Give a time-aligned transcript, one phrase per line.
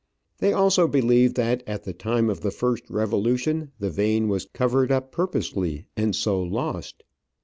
[0.39, 4.91] They also believe that at the time of the first revolution the vein was covered
[4.91, 7.03] up purposely, and so lost.